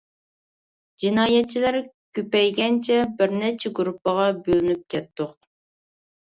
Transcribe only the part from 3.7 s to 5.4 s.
گۇرۇپپىغا بۆلۈنۈپ كەتتۇق.